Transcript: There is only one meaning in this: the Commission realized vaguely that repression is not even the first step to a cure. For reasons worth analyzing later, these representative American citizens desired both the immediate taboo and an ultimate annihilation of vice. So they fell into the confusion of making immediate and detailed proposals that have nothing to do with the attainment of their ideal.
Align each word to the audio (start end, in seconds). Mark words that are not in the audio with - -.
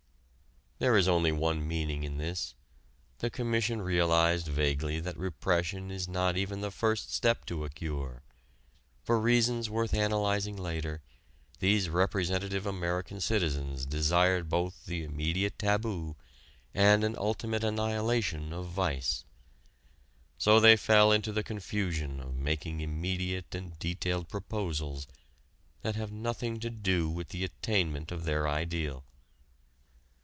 There 0.79 0.97
is 0.97 1.07
only 1.07 1.31
one 1.31 1.67
meaning 1.67 2.03
in 2.03 2.17
this: 2.17 2.55
the 3.19 3.29
Commission 3.29 3.83
realized 3.83 4.47
vaguely 4.47 4.99
that 5.01 5.15
repression 5.15 5.91
is 5.91 6.07
not 6.07 6.35
even 6.37 6.61
the 6.61 6.71
first 6.71 7.13
step 7.13 7.45
to 7.45 7.63
a 7.65 7.69
cure. 7.69 8.23
For 9.03 9.19
reasons 9.19 9.69
worth 9.69 9.93
analyzing 9.93 10.57
later, 10.57 11.03
these 11.59 11.87
representative 11.87 12.65
American 12.65 13.21
citizens 13.21 13.85
desired 13.85 14.49
both 14.49 14.87
the 14.87 15.03
immediate 15.03 15.59
taboo 15.59 16.15
and 16.73 17.03
an 17.03 17.15
ultimate 17.15 17.63
annihilation 17.63 18.51
of 18.51 18.65
vice. 18.65 19.23
So 20.39 20.59
they 20.59 20.77
fell 20.77 21.11
into 21.11 21.31
the 21.31 21.43
confusion 21.43 22.19
of 22.19 22.33
making 22.35 22.79
immediate 22.79 23.53
and 23.53 23.77
detailed 23.77 24.29
proposals 24.29 25.05
that 25.83 25.95
have 25.95 26.11
nothing 26.11 26.59
to 26.61 26.71
do 26.71 27.07
with 27.07 27.29
the 27.29 27.43
attainment 27.43 28.11
of 28.11 28.23
their 28.23 28.47
ideal. 28.47 29.03